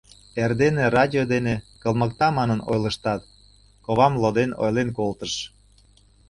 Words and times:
Эрдене 0.43 0.85
радио 0.97 1.23
дене 1.33 1.53
кылмыкта 1.81 2.27
манын 2.37 2.59
ойлыштат, 2.71 3.21
ковам 3.85 4.13
лоден 4.21 4.51
ойлен 4.63 4.89
колтыш. 4.97 5.33